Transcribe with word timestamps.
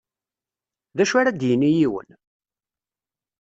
D 0.97 0.99
acu 1.03 1.15
ara 1.19 1.31
d-yini 1.39 1.69
yiwen? 1.77 2.09